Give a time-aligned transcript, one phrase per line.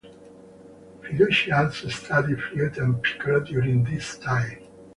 [1.03, 4.59] Fiducia also studied flute and piccolo during this time.